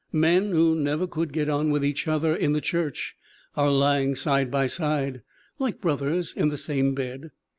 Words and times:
Men 0.11 0.49
who 0.49 0.75
never 0.75 1.05
could 1.05 1.31
get 1.31 1.47
on 1.47 1.69
with 1.69 1.85
each 1.85 2.07
other 2.07 2.35
in 2.35 2.53
the 2.53 2.59
church 2.61 3.15
are 3.55 3.69
lying 3.69 4.15
side 4.15 4.49
by 4.49 4.65
side, 4.65 5.21
like 5.59 5.79
brothers 5.79 6.33
in 6.35 6.49
the 6.49 6.57
same 6.57 6.95
bed. 6.95 7.29